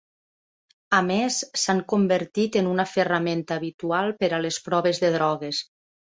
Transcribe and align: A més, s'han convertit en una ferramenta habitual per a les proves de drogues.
A 0.99 1.01
més, 1.09 1.35
s'han 1.63 1.81
convertit 1.91 2.57
en 2.61 2.69
una 2.71 2.85
ferramenta 2.93 3.57
habitual 3.61 4.09
per 4.23 4.31
a 4.39 4.39
les 4.47 4.57
proves 4.69 5.03
de 5.05 5.13
drogues. 5.17 5.61